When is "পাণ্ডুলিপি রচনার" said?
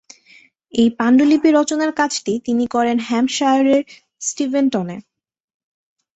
0.99-1.91